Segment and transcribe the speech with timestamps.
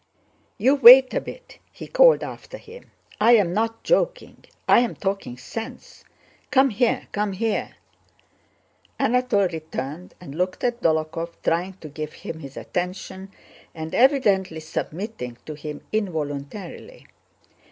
[0.57, 2.89] "You wait a bit," he called after him.
[3.19, 6.03] "I'm not joking, I'm talking sense.
[6.49, 7.75] Come here, come here!"
[8.97, 13.31] Anatole returned and looked at Dólokhov, trying to give him his attention
[13.75, 17.05] and evidently submitting to him involuntarily.